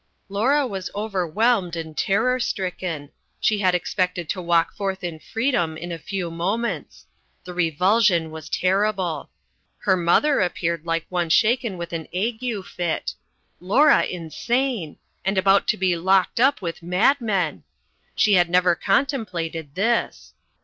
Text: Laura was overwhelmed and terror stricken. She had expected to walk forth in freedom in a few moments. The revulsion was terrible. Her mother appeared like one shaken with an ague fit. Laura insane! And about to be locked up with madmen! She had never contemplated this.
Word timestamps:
Laura 0.29 0.65
was 0.65 0.89
overwhelmed 0.95 1.75
and 1.75 1.95
terror 1.95 2.39
stricken. 2.39 3.11
She 3.39 3.59
had 3.59 3.75
expected 3.75 4.29
to 4.29 4.41
walk 4.41 4.75
forth 4.75 5.03
in 5.03 5.19
freedom 5.19 5.77
in 5.77 5.91
a 5.91 5.99
few 5.99 6.31
moments. 6.31 7.05
The 7.43 7.53
revulsion 7.53 8.31
was 8.31 8.49
terrible. 8.49 9.29
Her 9.77 9.95
mother 9.95 10.39
appeared 10.39 10.87
like 10.87 11.05
one 11.09 11.29
shaken 11.29 11.77
with 11.77 11.93
an 11.93 12.07
ague 12.15 12.65
fit. 12.65 13.13
Laura 13.59 14.01
insane! 14.03 14.97
And 15.23 15.37
about 15.37 15.67
to 15.67 15.77
be 15.77 15.95
locked 15.95 16.39
up 16.39 16.63
with 16.63 16.81
madmen! 16.81 17.61
She 18.15 18.33
had 18.33 18.49
never 18.49 18.73
contemplated 18.73 19.75
this. 19.75 20.33